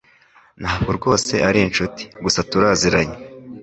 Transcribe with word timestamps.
Ntabwo 0.61 0.89
rwose 0.97 1.33
ari 1.49 1.59
inshuti, 1.67 2.01
gusa 2.23 2.39
tuziranye. 2.49 3.15